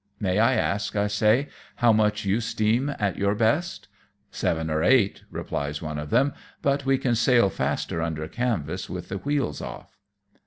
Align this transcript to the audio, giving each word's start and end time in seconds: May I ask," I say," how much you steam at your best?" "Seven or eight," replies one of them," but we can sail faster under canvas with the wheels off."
May 0.19 0.39
I 0.39 0.55
ask," 0.55 0.95
I 0.95 1.05
say," 1.05 1.47
how 1.75 1.93
much 1.93 2.25
you 2.25 2.41
steam 2.41 2.89
at 2.97 3.17
your 3.19 3.35
best?" 3.35 3.87
"Seven 4.41 4.71
or 4.71 4.81
eight," 4.83 5.21
replies 5.29 5.79
one 5.79 5.99
of 5.99 6.09
them," 6.09 6.33
but 6.63 6.87
we 6.87 6.97
can 6.97 7.13
sail 7.13 7.51
faster 7.51 8.01
under 8.01 8.27
canvas 8.27 8.89
with 8.89 9.09
the 9.09 9.19
wheels 9.19 9.61
off." 9.61 9.99